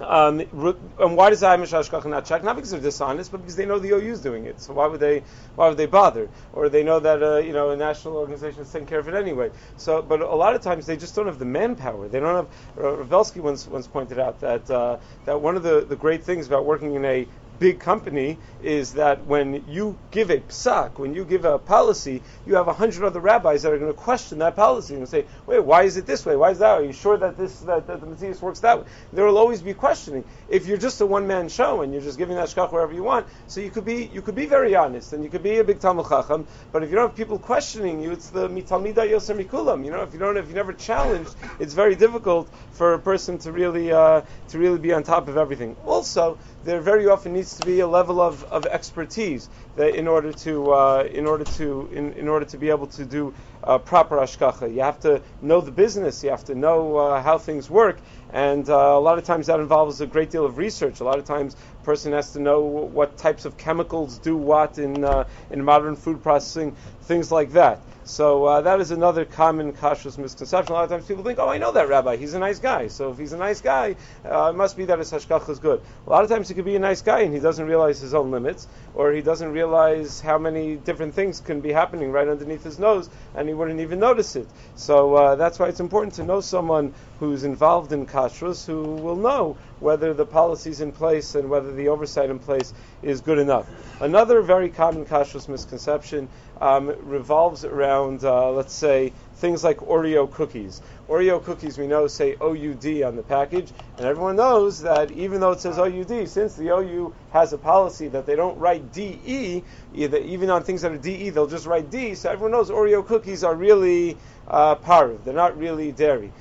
um, 0.00 0.40
and 0.40 1.16
why 1.16 1.30
does 1.30 1.42
Haimish 1.42 1.72
Hashkacha 1.72 2.06
not 2.06 2.24
check? 2.24 2.44
Not 2.44 2.56
because 2.56 2.70
they're 2.70 2.80
dishonest, 2.80 3.30
but 3.32 3.38
because 3.38 3.56
they 3.56 3.66
know 3.66 3.78
the 3.78 3.90
OU 3.90 4.12
is 4.12 4.20
doing 4.20 4.46
it. 4.46 4.60
So 4.60 4.72
why 4.72 4.86
would 4.86 5.00
they? 5.00 5.22
Why 5.56 5.68
would 5.68 5.76
they 5.76 5.86
bother? 5.86 6.28
Or 6.52 6.68
they 6.68 6.82
know 6.82 7.00
that 7.00 7.22
uh, 7.22 7.36
you 7.38 7.52
know 7.52 7.70
a 7.70 7.76
national 7.76 8.16
organization 8.16 8.62
is 8.62 8.70
taking 8.70 8.86
care 8.86 8.98
of 8.98 9.08
it 9.08 9.14
anyway. 9.14 9.50
So, 9.76 10.02
but 10.02 10.20
a 10.20 10.34
lot 10.34 10.54
of 10.54 10.62
times 10.62 10.86
they 10.86 10.96
just 10.96 11.14
don't 11.14 11.26
have 11.26 11.38
the 11.38 11.44
manpower. 11.44 12.08
They 12.08 12.20
don't 12.20 12.36
have. 12.36 12.48
Uh, 12.78 12.96
Rav 12.98 13.08
Belsky 13.08 13.40
once 13.40 13.66
once 13.66 13.86
pointed 13.86 14.18
out 14.18 14.40
that 14.40 14.70
uh, 14.70 14.98
that 15.24 15.40
one 15.40 15.56
of 15.56 15.62
the, 15.62 15.84
the 15.88 15.96
great 15.96 16.22
things 16.24 16.46
about 16.46 16.64
working 16.64 16.94
in 16.94 17.04
a 17.04 17.26
big 17.58 17.80
company 17.80 18.38
is 18.62 18.94
that 18.94 19.24
when 19.26 19.64
you 19.68 19.98
give 20.10 20.30
a 20.30 20.38
psak, 20.38 20.98
when 20.98 21.14
you 21.14 21.24
give 21.24 21.44
a 21.44 21.58
policy, 21.58 22.22
you 22.46 22.54
have 22.54 22.68
a 22.68 22.72
hundred 22.72 23.04
other 23.04 23.20
rabbis 23.20 23.62
that 23.62 23.72
are 23.72 23.78
going 23.78 23.92
to 23.92 23.98
question 23.98 24.38
that 24.38 24.56
policy 24.56 24.94
and 24.94 25.08
say, 25.08 25.24
"Wait, 25.46 25.60
why 25.60 25.82
is 25.82 25.96
it 25.96 26.06
this 26.06 26.24
way? 26.24 26.36
Why 26.36 26.50
is 26.50 26.58
that? 26.58 26.80
Are 26.80 26.84
you 26.84 26.92
sure 26.92 27.16
that 27.16 27.36
this 27.36 27.60
that, 27.60 27.86
that 27.86 28.00
the 28.00 28.06
metzius 28.06 28.40
works 28.40 28.60
that 28.60 28.78
way?" 28.78 28.84
There 29.12 29.24
will 29.24 29.38
always 29.38 29.62
be 29.62 29.74
questioning. 29.74 30.24
If 30.48 30.66
you're 30.66 30.78
just 30.78 31.00
a 31.00 31.06
one 31.06 31.26
man 31.26 31.48
show 31.48 31.82
and 31.82 31.92
you're 31.92 32.02
just 32.02 32.18
giving 32.18 32.36
that 32.36 32.48
shkach 32.48 32.72
wherever 32.72 32.92
you 32.92 33.02
want, 33.02 33.26
so 33.46 33.60
you 33.60 33.70
could 33.70 33.84
be 33.84 34.06
you 34.12 34.22
could 34.22 34.34
be 34.34 34.46
very 34.46 34.74
honest 34.74 35.12
and 35.12 35.24
you 35.24 35.30
could 35.30 35.42
be 35.42 35.58
a 35.58 35.64
big 35.64 35.80
talmud 35.80 36.08
chacham, 36.08 36.46
but 36.72 36.82
if 36.82 36.90
you 36.90 36.96
don't 36.96 37.08
have 37.08 37.16
people 37.16 37.38
questioning 37.38 38.00
you, 38.00 38.12
it's 38.12 38.30
the 38.30 38.48
mitalmida 38.48 39.08
yoser 39.08 39.36
mikulam. 39.36 39.84
You 39.84 39.90
know, 39.90 40.02
if 40.02 40.12
you 40.12 40.18
don't 40.18 40.36
if 40.36 40.48
you 40.48 40.54
never 40.54 40.72
challenged, 40.72 41.34
it's 41.58 41.74
very 41.74 41.94
difficult 41.94 42.48
for 42.72 42.94
a 42.94 42.98
person 42.98 43.38
to 43.38 43.52
really 43.52 43.92
uh, 43.92 44.22
to 44.48 44.58
really 44.58 44.78
be 44.78 44.92
on 44.92 45.02
top 45.02 45.28
of 45.28 45.36
everything. 45.36 45.76
Also, 45.84 46.38
there 46.64 46.80
very 46.80 47.06
often 47.06 47.32
needs 47.32 47.47
to 47.56 47.64
be 47.64 47.80
a 47.80 47.86
level 47.86 48.20
of, 48.20 48.44
of 48.44 48.66
expertise 48.66 49.48
that 49.76 49.94
in 49.94 50.08
order 50.08 50.32
to 50.32 50.70
uh, 50.72 51.08
in 51.10 51.26
order 51.26 51.44
to 51.44 51.88
in, 51.92 52.12
in 52.14 52.28
order 52.28 52.46
to 52.46 52.58
be 52.58 52.70
able 52.70 52.86
to 52.88 53.04
do 53.04 53.34
uh, 53.68 53.78
proper 53.78 54.16
hashkacha. 54.16 54.74
You 54.74 54.80
have 54.80 54.98
to 55.00 55.22
know 55.42 55.60
the 55.60 55.70
business. 55.70 56.24
You 56.24 56.30
have 56.30 56.44
to 56.44 56.54
know 56.54 56.96
uh, 56.96 57.22
how 57.22 57.38
things 57.38 57.68
work. 57.70 58.00
And 58.32 58.68
uh, 58.68 58.74
a 58.74 59.00
lot 59.00 59.18
of 59.18 59.24
times 59.24 59.46
that 59.46 59.60
involves 59.60 60.00
a 60.00 60.06
great 60.06 60.30
deal 60.30 60.44
of 60.44 60.58
research. 60.58 61.00
A 61.00 61.04
lot 61.04 61.18
of 61.18 61.24
times 61.24 61.54
a 61.54 61.84
person 61.84 62.12
has 62.12 62.32
to 62.32 62.40
know 62.40 62.60
what 62.60 63.16
types 63.16 63.44
of 63.44 63.56
chemicals 63.56 64.18
do 64.18 64.36
what 64.36 64.78
in, 64.78 65.04
uh, 65.04 65.24
in 65.50 65.64
modern 65.64 65.96
food 65.96 66.22
processing, 66.22 66.76
things 67.02 67.30
like 67.30 67.52
that. 67.52 67.80
So 68.08 68.46
uh, 68.46 68.62
that 68.62 68.80
is 68.80 68.90
another 68.90 69.26
common 69.26 69.74
kashrus 69.74 70.16
misconception. 70.16 70.72
A 70.72 70.74
lot 70.74 70.84
of 70.84 70.90
times 70.90 71.04
people 71.04 71.22
think, 71.22 71.38
oh, 71.38 71.48
I 71.48 71.58
know 71.58 71.72
that 71.72 71.90
rabbi. 71.90 72.16
He's 72.16 72.32
a 72.32 72.38
nice 72.38 72.58
guy. 72.58 72.88
So 72.88 73.10
if 73.10 73.18
he's 73.18 73.34
a 73.34 73.36
nice 73.36 73.60
guy, 73.60 73.96
uh, 74.24 74.52
it 74.54 74.56
must 74.56 74.78
be 74.78 74.86
that 74.86 74.98
his 74.98 75.12
hashkacha 75.12 75.50
is 75.50 75.58
good. 75.58 75.82
A 76.06 76.10
lot 76.10 76.24
of 76.24 76.30
times 76.30 76.48
he 76.48 76.54
could 76.54 76.64
be 76.64 76.74
a 76.74 76.78
nice 76.78 77.02
guy 77.02 77.20
and 77.20 77.34
he 77.34 77.40
doesn't 77.40 77.66
realize 77.66 78.00
his 78.00 78.14
own 78.14 78.30
limits, 78.30 78.66
or 78.94 79.12
he 79.12 79.20
doesn't 79.20 79.52
realize 79.52 80.22
how 80.22 80.38
many 80.38 80.76
different 80.76 81.14
things 81.14 81.40
can 81.40 81.60
be 81.60 81.70
happening 81.70 82.10
right 82.10 82.28
underneath 82.28 82.64
his 82.64 82.78
nose, 82.78 83.10
and 83.34 83.46
he 83.46 83.52
wouldn't 83.58 83.80
even 83.80 83.98
notice 83.98 84.36
it. 84.36 84.48
So 84.76 85.14
uh, 85.14 85.34
that's 85.34 85.58
why 85.58 85.68
it's 85.68 85.80
important 85.80 86.14
to 86.14 86.24
know 86.24 86.40
someone 86.40 86.94
who's 87.18 87.44
involved 87.44 87.92
in 87.92 88.06
kashrus 88.06 88.64
who 88.64 88.82
will 88.82 89.16
know 89.16 89.56
whether 89.80 90.14
the 90.14 90.24
policies 90.24 90.80
in 90.80 90.92
place 90.92 91.34
and 91.34 91.50
whether 91.50 91.72
the 91.72 91.88
oversight 91.88 92.30
in 92.30 92.38
place 92.38 92.72
is 93.02 93.20
good 93.20 93.38
enough. 93.38 93.66
Another 94.00 94.40
very 94.40 94.68
common 94.68 95.04
kashrus 95.04 95.48
misconception 95.48 96.28
um, 96.60 96.94
revolves 97.02 97.64
around, 97.64 98.24
uh, 98.24 98.50
let's 98.50 98.74
say, 98.74 99.12
things 99.38 99.62
like 99.62 99.78
Oreo 99.78 100.30
cookies. 100.30 100.82
Oreo 101.08 101.42
cookies, 101.42 101.78
we 101.78 101.86
know, 101.86 102.06
say 102.06 102.36
OUD 102.40 103.02
on 103.02 103.16
the 103.16 103.22
package, 103.22 103.72
and 103.96 104.06
everyone 104.06 104.36
knows 104.36 104.80
that 104.80 105.10
even 105.12 105.40
though 105.40 105.52
it 105.52 105.60
says 105.60 105.78
OUD, 105.78 106.28
since 106.28 106.54
the 106.56 106.68
OU 106.68 107.14
has 107.32 107.52
a 107.52 107.58
policy 107.58 108.08
that 108.08 108.26
they 108.26 108.34
don't 108.34 108.58
write 108.58 108.92
DE, 108.92 109.62
even 109.94 110.50
on 110.50 110.62
things 110.64 110.82
that 110.82 110.92
are 110.92 110.98
DE, 110.98 111.30
they'll 111.30 111.46
just 111.46 111.66
write 111.66 111.90
D, 111.90 112.14
so 112.14 112.30
everyone 112.30 112.50
knows 112.52 112.70
Oreo 112.70 113.06
cookies 113.06 113.44
are 113.44 113.54
really 113.54 114.16
uh, 114.48 114.74
parv, 114.74 115.22
they're 115.24 115.34
not 115.34 115.56
really 115.56 115.92
dairy. 115.92 116.32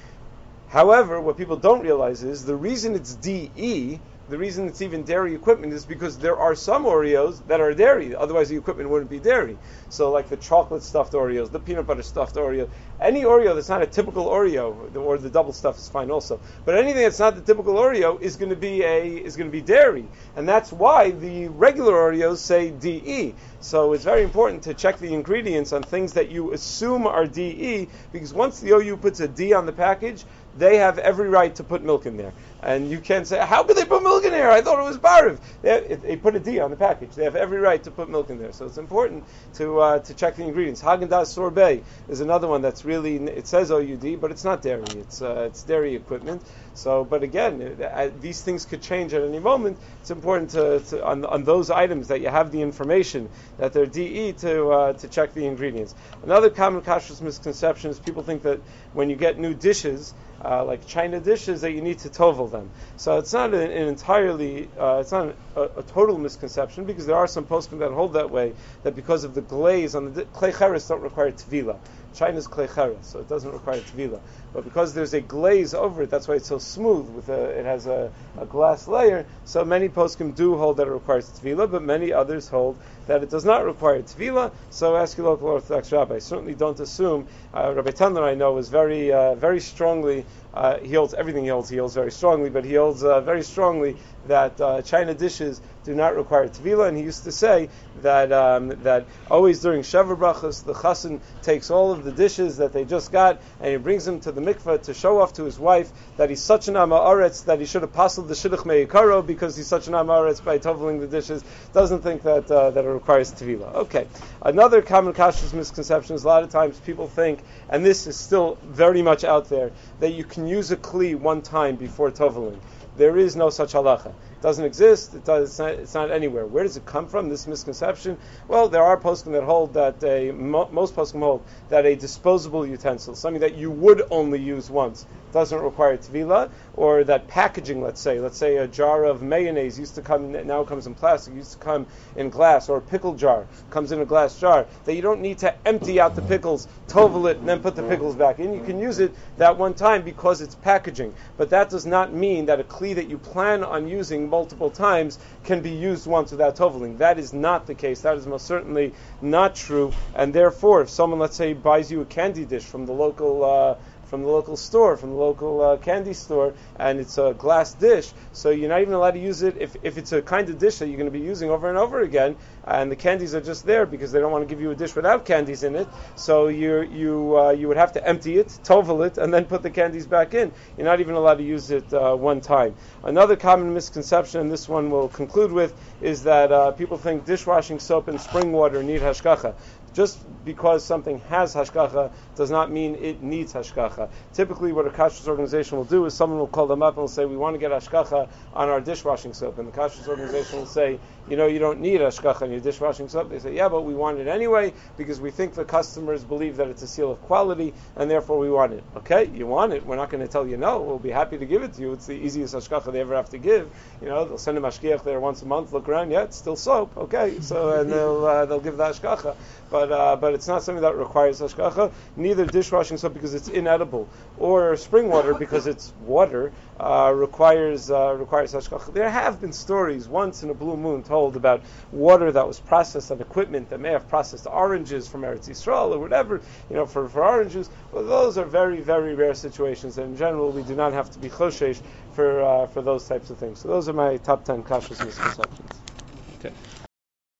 However, 0.69 1.21
what 1.21 1.37
people 1.37 1.55
don't 1.55 1.81
realize 1.81 2.23
is 2.23 2.45
the 2.45 2.55
reason 2.55 2.95
it's 2.95 3.15
DE 3.15 3.99
the 4.29 4.38
reason 4.38 4.67
it's 4.67 4.81
even 4.81 5.03
dairy 5.03 5.34
equipment 5.34 5.74
is 5.74 5.86
because 5.86 6.17
there 6.17 6.38
are 6.38 6.53
some 6.53 6.84
Oreos 6.84 7.46
that 7.48 7.62
are 7.62 7.74
dairy. 7.74 8.15
Otherwise, 8.15 8.50
the 8.50 8.57
equipment 8.57 8.89
wouldn't 8.89 9.10
be 9.10 9.19
dairy. 9.19 9.57
So, 9.89 10.12
like 10.12 10.27
the 10.27 10.38
chocolate 10.38 10.84
stuffed 10.84 11.13
Oreos, 11.13 11.50
the 11.51 11.60
peanut 11.60 11.88
butter 11.88 12.03
stuffed 12.03 12.36
Oreo, 12.36 12.69
any 13.00 13.24
Oreo 13.24 13.55
that's 13.55 13.69
not 13.69 13.81
a 13.81 13.88
typical 13.88 14.25
Oreo, 14.25 14.96
or 14.96 15.17
the 15.17 15.29
double 15.29 15.53
stuff 15.53 15.77
is 15.77 15.88
fine 15.88 16.12
also. 16.12 16.39
But 16.65 16.77
anything 16.77 17.03
that's 17.03 17.19
not 17.19 17.36
the 17.36 17.41
typical 17.41 17.75
Oreo 17.75 18.22
is 18.22 18.36
going 18.36 18.50
to 18.50 18.55
be 18.55 18.84
a 18.84 19.07
is 19.17 19.38
going 19.38 19.50
to 19.50 19.51
be 19.51 19.62
dairy, 19.62 20.05
and 20.36 20.48
that's 20.48 20.74
why 20.74 21.12
the 21.12 21.48
regular 21.48 21.93
Oreos 21.93 22.38
say 22.38 22.72
DE. 22.72 23.34
So 23.60 23.93
it's 23.93 24.03
very 24.03 24.24
important 24.24 24.63
to 24.63 24.74
check 24.74 25.00
the 25.00 25.13
ingredients 25.13 25.74
on 25.74 25.84
things 25.84 26.13
that 26.13 26.29
you 26.29 26.53
assume 26.53 27.07
are 27.07 27.25
DE, 27.25 27.88
because 28.12 28.34
once 28.34 28.60
the 28.60 28.72
OU 28.72 28.98
puts 28.98 29.19
a 29.19 29.27
D 29.27 29.53
on 29.53 29.65
the 29.65 29.72
package, 29.72 30.25
they 30.57 30.77
have 30.77 30.97
every 30.97 31.29
right 31.29 31.53
to 31.55 31.63
put 31.63 31.83
milk 31.83 32.05
in 32.05 32.17
there. 32.17 32.33
And 32.61 32.89
you 32.89 32.99
can't 32.99 33.27
say, 33.27 33.39
how 33.39 33.63
could 33.63 33.77
they 33.77 33.85
put 33.85 34.01
milk 34.01 34.25
in 34.25 34.31
there? 34.31 34.49
I 34.49 34.61
thought 34.61 34.79
it 34.79 34.83
was 34.83 34.97
bariv. 34.97 35.37
They, 35.61 35.95
they, 36.01 36.15
put 36.15 36.35
a 36.35 36.39
D 36.39 36.59
on 36.59 36.71
the 36.71 36.75
package. 36.75 37.11
They 37.11 37.23
have 37.23 37.35
every 37.35 37.59
right 37.59 37.81
to 37.83 37.91
put 37.91 38.09
milk 38.09 38.31
in 38.31 38.39
there. 38.39 38.51
So 38.51 38.65
it's 38.65 38.79
important 38.79 39.25
to 39.55 39.79
uh, 39.79 39.99
to 39.99 40.13
check 40.15 40.35
the 40.35 40.43
ingredients. 40.43 40.81
Haagen 40.81 41.07
Dazs 41.07 41.27
sorbet 41.27 41.83
is 42.09 42.19
another 42.19 42.47
one 42.47 42.61
that's 42.61 42.83
really 42.83 43.17
it 43.17 43.47
says 43.47 43.71
OUD, 43.71 44.19
but 44.19 44.31
it's 44.31 44.43
not 44.43 44.63
dairy. 44.63 44.85
It's 44.95 45.21
uh, 45.21 45.45
it's 45.47 45.63
dairy 45.63 45.95
equipment. 45.95 46.41
So, 46.73 47.03
but 47.03 47.23
again, 47.23 47.79
uh, 47.81 48.11
these 48.21 48.41
things 48.41 48.65
could 48.65 48.83
change 48.83 49.13
at 49.13 49.23
any 49.23 49.39
moment. 49.39 49.77
It's 50.01 50.11
important 50.11 50.51
to, 50.51 50.79
to 50.79 51.03
on, 51.03 51.25
on, 51.25 51.43
those 51.43 51.71
items 51.71 52.09
that 52.09 52.21
you 52.21 52.29
have 52.29 52.51
the 52.51 52.61
information 52.61 53.29
that 53.57 53.73
they're 53.73 53.87
DE 53.87 54.33
to 54.33 54.69
uh, 54.69 54.93
to 54.93 55.07
check 55.07 55.33
the 55.33 55.45
ingredients. 55.45 55.95
Another 56.23 56.49
common 56.49 56.81
kashrus 56.81 57.21
misconception 57.21 57.89
is 57.89 57.99
people 57.99 58.21
think 58.21 58.43
that 58.43 58.59
when 58.93 59.09
you 59.09 59.15
get 59.15 59.39
new 59.39 59.55
dishes 59.55 60.13
uh, 60.46 60.63
like 60.63 60.86
china 60.88 61.20
dishes 61.20 61.62
that 61.62 61.72
you 61.72 61.82
need 61.82 62.00
to 62.00 62.10
tovel 62.10 62.48
them. 62.50 62.70
So 62.98 63.17
it's 63.17 63.34
not 63.34 63.53
an, 63.53 63.72
an 63.72 63.88
entirely, 63.88 64.70
uh, 64.79 64.98
it's 65.01 65.12
not 65.12 65.36
a, 65.56 65.63
a, 65.63 65.84
total 65.84 66.17
misconception 66.17 66.86
because 66.86 67.06
there 67.06 67.15
are 67.15 67.27
some 67.27 67.46
poskim 67.46 67.79
that 67.79 67.91
hold 67.91 68.13
that 68.13 68.29
way 68.29 68.53
that 68.84 68.96
because 68.96 69.24
of 69.24 69.34
the 69.34 69.41
glaze 69.41 69.96
on 69.96 70.13
the 70.13 70.24
clay 70.25 70.51
cheres 70.51 70.88
don't 70.88 71.01
require 71.01 71.32
tvila. 71.32 71.77
China's 72.17 72.47
clay 72.47 72.67
cheres, 72.67 72.97
so 73.03 73.19
it 73.19 73.29
doesn't 73.29 73.51
require 73.51 73.79
tvila. 73.79 74.19
But 74.53 74.63
because 74.63 74.93
there's 74.93 75.13
a 75.13 75.21
glaze 75.21 75.74
over 75.74 76.03
it, 76.03 76.09
that's 76.09 76.27
why 76.27 76.36
it's 76.36 76.47
so 76.47 76.57
smooth. 76.57 77.07
With 77.09 77.29
a, 77.29 77.59
it 77.59 77.65
has 77.65 77.86
a, 77.86 78.12
a 78.39 78.45
glass 78.45 78.88
layer. 78.88 79.25
So 79.45 79.63
many 79.63 79.88
poskim 79.88 80.36
do 80.36 80.57
hold 80.57 80.77
that 80.77 80.88
it 80.88 80.91
requires 80.91 81.29
tvila, 81.29 81.69
but 81.69 81.83
many 81.83 82.12
others 82.12 82.47
hold 82.47 82.75
that 83.05 83.21
it 83.21 83.29
does 83.29 83.45
not 83.45 83.65
require 83.65 84.01
tvila. 84.01 84.51
So 84.71 84.95
ask 84.95 85.17
your 85.17 85.27
local 85.27 85.50
Orthodox 85.50 85.91
rabbi. 85.91 86.17
Certainly 86.17 86.55
don't 86.55 86.79
assume. 86.79 87.27
Uh, 87.53 87.74
rabbi 87.75 87.91
Tendler, 87.91 88.24
I 88.24 88.33
know, 88.33 88.57
is 88.57 88.69
very, 88.69 89.12
uh, 89.12 89.36
very 89.36 89.59
strongly 89.59 90.25
uh, 90.57 90.79
he 90.79 90.93
holds 90.93 91.13
everything 91.13 91.43
he 91.43 91.50
holds. 91.50 91.69
He 91.69 91.77
holds 91.77 91.93
very 91.93 92.12
strongly, 92.12 92.50
but 92.50 92.65
he 92.65 92.74
holds 92.74 93.03
uh, 93.03 93.21
very 93.21 93.43
strongly 93.43 93.95
that 94.27 94.60
uh, 94.62 94.81
china 94.81 95.13
dishes 95.13 95.62
do 95.88 95.96
not 95.96 96.15
require 96.15 96.50
tevila, 96.50 96.89
and 96.89 96.98
he 96.98 97.03
used 97.03 97.24
to 97.24 97.31
say 97.31 97.69
that 98.01 98.31
um, 98.34 98.67
that 98.84 99.05
always 99.31 99.62
during 99.62 99.81
Sheva 99.81 100.17
brachas, 100.17 100.65
the 100.65 100.74
chassan 100.74 101.22
takes 101.41 101.72
all 101.72 101.93
of 101.93 102.03
the 102.03 102.12
dishes 102.12 102.57
that 102.57 102.74
they 102.74 102.84
just 102.84 103.12
got 103.12 103.41
and 103.62 103.72
he 103.72 103.77
brings 103.77 104.03
them 104.03 104.19
to 104.19 104.31
the 104.34 104.41
mikveh 104.41 104.81
to 104.84 104.93
show 104.93 105.22
off 105.22 105.34
to 105.34 105.46
his 105.46 105.57
wife 105.57 105.89
that 106.17 106.29
he's 106.29 106.41
such 106.41 106.67
an 106.67 106.74
amaretz 106.74 107.46
that 107.46 107.60
he 107.60 107.65
should 107.65 107.84
have 107.84 107.93
passed 107.93 108.17
the 108.17 108.34
shidduch 108.34 108.65
meikaro 108.65 109.25
because 109.25 109.55
he's 109.55 109.67
such 109.67 109.88
an 109.88 109.93
amaretz 109.93 110.43
by 110.43 110.57
toveling 110.57 111.00
the 111.00 111.07
dishes. 111.07 111.43
Doesn't 111.74 112.01
think 112.01 112.24
that 112.24 112.51
uh, 112.51 112.72
that 112.72 112.84
it 112.84 112.89
requires 112.89 113.31
tevila. 113.31 113.74
Okay, 113.75 114.07
another 114.41 114.81
common 114.81 115.13
kashrus 115.13 115.53
misconception 115.53 116.15
is 116.15 116.25
a 116.25 116.27
lot 116.27 116.43
of 116.43 116.50
times 116.50 116.79
people 116.81 117.07
think, 117.07 117.39
and 117.69 117.86
this 117.86 118.07
is 118.07 118.17
still 118.17 118.57
very 118.63 119.01
much 119.01 119.24
out 119.24 119.48
there, 119.50 119.72
that 120.00 120.12
you 120.12 120.24
can 120.24 120.48
use 120.48 120.72
a 120.72 120.77
kli 120.77 121.15
one 121.15 121.41
time 121.41 121.77
before 121.77 122.12
toveling. 122.12 122.60
There 122.97 123.17
is 123.17 123.35
no 123.35 123.49
such 123.49 123.73
halacha. 123.73 124.11
It 124.38 124.44
doesn't 124.44 124.65
exist. 124.65 125.15
It 125.15 125.25
does, 125.25 125.50
it's, 125.50 125.60
not, 125.60 125.70
it's 125.72 125.94
not 125.96 126.12
anywhere. 126.12 126.46
Where 126.46 126.63
does 126.63 126.77
it 126.77 126.86
come 126.86 127.08
from? 127.08 127.27
This 127.27 127.48
misconception. 127.48 128.20
Well, 128.48 128.70
there 128.70 128.84
are 128.84 128.96
poskim 128.96 129.32
that 129.32 129.44
hold 129.44 129.74
that 129.74 130.03
a 130.03 130.32
mo, 130.32 130.70
most 130.72 130.96
poskim 130.96 131.22
hold 131.22 131.44
that 131.70 131.88
a 131.88 131.96
disposable 131.96 132.65
utensil, 132.65 133.15
something 133.15 133.41
that 133.41 133.56
you 133.56 133.72
would 133.72 134.03
only 134.12 134.39
use 134.39 134.70
once, 134.70 135.08
doesn't 135.34 135.60
require 135.60 135.98
tvila, 135.98 136.50
or 136.75 137.03
that 137.03 137.27
packaging, 137.27 137.82
let's 137.82 138.00
say, 138.00 138.20
let's 138.20 138.38
say 138.38 138.58
a 138.58 138.67
jar 138.67 139.06
of 139.06 139.22
mayonnaise 139.22 139.77
used 139.77 139.96
to 139.96 140.01
come 140.01 140.32
now 140.32 140.63
comes 140.63 140.86
in 140.86 140.94
plastic, 140.94 141.34
used 141.34 141.53
to 141.53 141.58
come 141.58 141.88
in 142.15 142.29
glass, 142.29 142.70
or 142.70 142.77
a 142.77 142.82
pickle 142.82 143.15
jar 143.15 143.46
comes 143.72 143.91
in 143.91 144.00
a 144.01 144.06
glass 144.06 144.39
jar, 144.39 144.67
that 144.86 144.94
you 144.94 145.01
don't 145.01 145.20
need 145.20 145.39
to 145.39 145.53
empty 145.67 146.00
out 146.00 146.15
the 146.15 146.22
pickles, 146.22 146.67
tovel 146.88 147.29
it, 147.29 147.38
and 147.38 147.50
then 147.50 147.60
put 147.60 147.75
the 147.75 147.84
pickles 147.84 148.15
back 148.15 148.39
in. 148.39 148.53
You 148.53 148.63
can 148.63 148.79
use 148.79 149.00
it 149.00 149.13
that 149.38 149.58
one 149.58 149.74
time 149.74 150.03
because 150.03 150.41
it's 150.41 150.56
packaging, 150.56 151.13
but 151.38 151.50
that 151.50 151.70
does 151.70 151.86
not 151.86 152.13
mean 152.13 152.46
that 152.46 152.60
a 152.60 152.63
kli 152.63 152.96
that 152.96 153.10
you 153.10 153.17
plan 153.17 153.63
on 153.63 153.88
using 153.88 154.26
multiple 154.29 154.69
times 154.69 155.19
can 155.43 155.62
be 155.62 155.72
used 155.72 156.07
once 156.07 156.31
without 156.31 156.55
toveling. 156.55 156.98
That 156.98 157.19
is 157.19 157.34
not 157.34 157.67
the 157.67 157.75
case. 157.75 158.01
That 158.01 158.17
is 158.17 158.27
most 158.27 158.46
certainly 158.46 158.93
not 159.22 159.55
true. 159.55 159.91
And 160.15 160.34
therefore, 160.34 160.81
if 160.81 160.89
someone, 160.89 161.19
let's 161.19 161.36
say, 161.36 161.53
buys 161.53 161.91
you 161.91 162.01
a 162.01 162.05
candy 162.05 162.46
dish 162.46 162.63
from 162.63 162.86
the 162.86 162.93
local 162.93 163.43
uh, 163.43 163.75
from 164.07 164.23
the 164.23 164.29
local 164.29 164.57
store, 164.57 164.97
from 164.97 165.11
the 165.11 165.15
local 165.15 165.61
uh, 165.61 165.77
candy 165.77 166.13
store, 166.13 166.53
and 166.77 166.99
it's 166.99 167.17
a 167.17 167.33
glass 167.37 167.73
dish. 167.73 168.11
So 168.31 168.49
you're 168.49 168.69
not 168.69 168.81
even 168.81 168.93
allowed 168.93 169.11
to 169.11 169.19
use 169.19 169.43
it 169.43 169.57
if, 169.59 169.75
if 169.83 169.97
it's 169.97 170.11
a 170.13 170.21
kind 170.21 170.49
of 170.49 170.57
dish 170.57 170.77
that 170.77 170.87
you're 170.87 170.97
going 170.97 171.11
to 171.11 171.19
be 171.19 171.25
using 171.25 171.49
over 171.49 171.69
and 171.69 171.77
over 171.77 172.01
again, 172.01 172.35
and 172.63 172.91
the 172.91 172.95
candies 172.95 173.35
are 173.35 173.41
just 173.41 173.65
there 173.65 173.85
because 173.85 174.11
they 174.11 174.19
don't 174.19 174.31
want 174.31 174.47
to 174.47 174.53
give 174.53 174.61
you 174.61 174.71
a 174.71 174.75
dish 174.75 174.95
without 174.95 175.25
candies 175.25 175.63
in 175.63 175.75
it. 175.75 175.87
So 176.15 176.47
you 176.47 176.81
you 176.81 177.37
uh, 177.37 177.51
you 177.51 177.67
would 177.67 177.77
have 177.77 177.93
to 177.93 178.07
empty 178.07 178.37
it, 178.37 178.47
tovel 178.63 179.05
it, 179.05 179.17
and 179.17 179.33
then 179.33 179.45
put 179.45 179.61
the 179.61 179.69
candies 179.69 180.05
back 180.05 180.33
in. 180.33 180.51
You're 180.77 180.85
not 180.85 180.99
even 180.99 181.15
allowed 181.15 181.37
to 181.37 181.43
use 181.43 181.71
it 181.71 181.93
uh, 181.93 182.15
one 182.15 182.41
time. 182.41 182.75
Another 183.03 183.35
common 183.35 183.73
misconception, 183.73 184.41
and 184.41 184.51
this 184.51 184.67
one 184.67 184.89
we'll 184.89 185.09
conclude 185.09 185.51
with, 185.51 185.73
is 186.01 186.23
that 186.23 186.51
uh, 186.51 186.71
people 186.71 186.97
think 186.97 187.25
dishwashing 187.25 187.79
soap 187.79 188.07
and 188.07 188.19
spring 188.19 188.51
water 188.51 188.83
need 188.83 189.01
hashkacha. 189.01 189.53
Just 189.97 190.19
because 190.45 190.85
something 190.85 191.17
has 191.21 191.55
hashgacha 191.55 192.11
does 192.35 192.51
not 192.51 192.71
mean 192.71 192.93
it 193.01 193.23
needs 193.23 193.53
hashgacha. 193.53 194.09
Typically, 194.31 194.71
what 194.71 194.85
a 194.85 194.91
kashrus 194.91 195.27
organization 195.27 195.75
will 195.75 195.85
do 195.85 196.05
is 196.05 196.13
someone 196.13 196.37
will 196.37 196.45
call 196.45 196.67
them 196.67 196.83
up 196.83 196.93
and 196.93 197.01
will 197.01 197.07
say, 197.07 197.25
"We 197.25 197.35
want 197.35 197.55
to 197.55 197.57
get 197.57 197.71
hashgacha 197.71 198.29
on 198.53 198.69
our 198.69 198.79
dishwashing 198.79 199.33
soap," 199.33 199.57
and 199.57 199.67
the 199.67 199.71
kashrus 199.71 200.07
organization 200.07 200.59
will 200.59 200.67
say, 200.67 200.99
"You 201.27 201.35
know, 201.35 201.47
you 201.47 201.57
don't 201.57 201.79
need 201.79 201.99
hashgacha 201.99 202.43
on 202.43 202.51
your 202.51 202.59
dishwashing 202.59 203.09
soap." 203.09 203.31
They 203.31 203.39
say, 203.39 203.55
"Yeah, 203.55 203.69
but 203.69 203.85
we 203.85 203.95
want 203.95 204.19
it 204.19 204.27
anyway 204.27 204.71
because 204.97 205.19
we 205.19 205.31
think 205.31 205.55
the 205.55 205.65
customers 205.65 206.23
believe 206.23 206.57
that 206.57 206.67
it's 206.67 206.83
a 206.83 206.87
seal 206.87 207.11
of 207.11 207.19
quality, 207.23 207.73
and 207.95 208.11
therefore 208.11 208.37
we 208.37 208.51
want 208.51 208.73
it." 208.73 208.83
Okay, 208.97 209.25
you 209.33 209.47
want 209.47 209.73
it. 209.73 209.83
We're 209.83 209.95
not 209.95 210.11
going 210.11 210.21
to 210.21 210.31
tell 210.31 210.45
you 210.45 210.57
no. 210.57 210.79
We'll 210.79 210.99
be 210.99 211.09
happy 211.09 211.39
to 211.39 211.45
give 211.47 211.63
it 211.63 211.73
to 211.73 211.81
you. 211.81 211.93
It's 211.93 212.05
the 212.05 212.13
easiest 212.13 212.53
hashgacha 212.53 212.91
they 212.91 213.01
ever 213.01 213.15
have 213.15 213.31
to 213.31 213.39
give. 213.39 213.67
You 213.99 214.09
know, 214.09 214.25
they'll 214.25 214.37
send 214.37 214.59
a 214.59 214.61
mashgiach 214.61 215.03
there 215.03 215.19
once 215.19 215.41
a 215.41 215.47
month, 215.47 215.73
look 215.73 215.89
around. 215.89 216.11
Yeah, 216.11 216.25
it's 216.25 216.37
still 216.37 216.55
soap. 216.55 216.95
Okay, 216.95 217.39
so 217.41 217.71
and 217.71 217.91
they'll 217.91 218.23
uh, 218.23 218.45
they'll 218.45 218.59
give 218.59 218.77
the 218.77 218.83
hashgacha, 218.83 219.35
but 219.71 219.87
but 219.88 220.00
uh, 220.00 220.15
but 220.15 220.34
it's 220.34 220.48
not 220.48 220.63
something 220.63 220.82
that 220.82 220.96
requires 220.96 221.39
hashgacha. 221.39 221.91
Neither 222.15 222.46
dishwashing 222.46 222.98
soap 222.98 223.13
because 223.13 223.34
it's 223.34 223.48
inedible, 223.48 224.08
or 224.38 224.75
spring 224.75 225.08
water 225.08 225.34
because 225.34 225.67
it's 225.67 225.94
water 226.01 226.51
uh, 226.79 227.13
requires 227.15 227.89
uh, 227.89 228.13
requires 228.13 228.53
hashgacha. 228.53 228.94
There 228.94 229.10
have 229.10 229.39
been 229.39 229.53
stories 229.53 230.08
once 230.08 230.44
in 230.44 230.50
a 230.50 230.53
blue 230.53 230.77
moon 230.77 231.03
told 231.03 231.36
about 231.36 231.62
water 231.91 232.32
that 232.32 232.48
was 232.48 232.60
processed 232.60 233.12
on 233.12 233.22
equipment 233.22 233.70
that 233.70 233.79
may 233.79 233.91
have 233.91 234.08
processed 234.10 234.48
oranges 234.48 235.08
from 235.08 235.22
Eretz 235.22 235.48
Yisrael 235.50 235.91
or 235.91 236.00
whatever, 236.00 236.41
you 236.70 236.75
know, 236.75 236.86
for, 236.86 237.08
for 237.08 237.24
oranges. 237.24 237.70
Well, 237.91 238.03
those 238.03 238.38
are 238.38 238.46
very 238.46 238.82
very 238.82 239.15
rare 239.15 239.36
situations, 239.36 239.98
and 239.98 240.12
in 240.12 240.17
general 240.17 240.51
we 240.51 240.63
do 240.63 240.75
not 240.75 240.94
have 240.94 241.10
to 241.12 241.20
be 241.20 241.29
choshesh 241.29 241.82
for 242.13 242.41
uh, 242.41 242.67
for 242.67 242.82
those 242.82 243.08
types 243.08 243.29
of 243.29 243.38
things. 243.38 243.60
So 243.60 243.70
those 243.70 243.88
are 243.88 243.94
my 243.94 244.17
top 244.17 244.44
ten 244.44 244.63
kashrus 244.63 245.03
misconceptions. 245.03 245.87